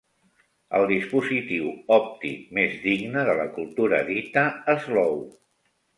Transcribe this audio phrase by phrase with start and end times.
[0.77, 1.67] El dispositiu
[1.97, 4.47] òptic més digne de la cultura dita
[4.87, 5.15] Slow.